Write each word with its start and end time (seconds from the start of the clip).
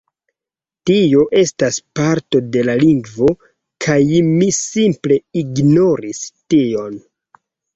Tio 0.89 1.25
estas 1.41 1.77
parto 1.99 2.41
de 2.55 2.63
la 2.71 2.75
lingvo" 2.85 3.29
kaj 3.87 3.99
mi 4.31 4.49
simple 4.61 5.21
ignoris 5.43 6.27
tion. 6.33 6.99